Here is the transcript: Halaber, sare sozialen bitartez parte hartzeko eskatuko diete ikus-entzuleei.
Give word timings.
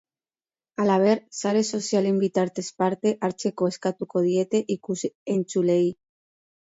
Halaber, 0.83 1.19
sare 1.41 1.59
sozialen 1.79 2.17
bitartez 2.23 2.65
parte 2.85 3.13
hartzeko 3.29 3.69
eskatuko 3.75 4.25
diete 4.31 4.63
ikus-entzuleei. 4.77 5.89